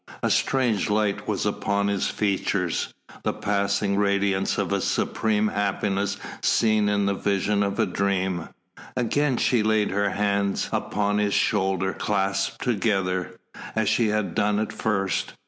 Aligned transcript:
A 0.23 0.31
strange 0.31 0.89
light 0.89 1.27
was 1.27 1.45
upon 1.45 1.87
his 1.87 2.07
features, 2.07 2.91
the 3.21 3.33
passing 3.33 3.97
radiance 3.97 4.57
of 4.57 4.73
a 4.73 4.81
supreme 4.81 5.49
happiness 5.49 6.17
seen 6.41 6.89
in 6.89 7.05
the 7.05 7.13
vision 7.13 7.61
of 7.61 7.77
a 7.77 7.85
dream. 7.85 8.49
Again 8.97 9.37
she 9.37 9.61
laid 9.61 9.91
her 9.91 10.09
hands 10.09 10.67
upon 10.73 11.19
his 11.19 11.35
shoulder 11.35 11.93
clasped 11.93 12.63
together, 12.63 13.39
as 13.75 13.89
she 13.89 14.07
had 14.07 14.33
done 14.33 14.57
at 14.57 14.73
first. 14.73 15.35